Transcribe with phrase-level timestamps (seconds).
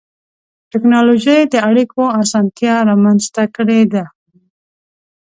[0.71, 4.03] ټکنالوجي د اړیکو اسانتیا رامنځته کړې ده.